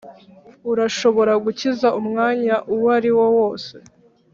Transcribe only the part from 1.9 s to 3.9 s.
umwanya uwariwo wose.